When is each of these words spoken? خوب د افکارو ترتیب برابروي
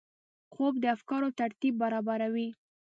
خوب 0.53 0.73
د 0.83 0.85
افکارو 0.95 1.29
ترتیب 1.39 1.73
برابروي 1.83 2.47